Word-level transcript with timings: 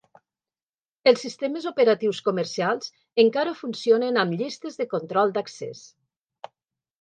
Els 1.09 1.19
sistemes 1.25 1.67
operatius 1.71 2.21
comercials 2.29 2.89
encara 3.25 3.53
funcionen 3.59 4.19
amb 4.23 4.39
llistes 4.41 4.81
de 4.81 4.89
control 4.95 5.37
d'accés. 5.37 5.85